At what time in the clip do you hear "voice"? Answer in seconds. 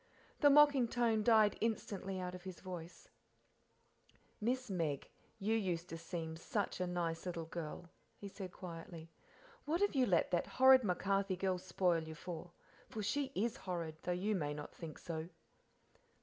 2.59-3.07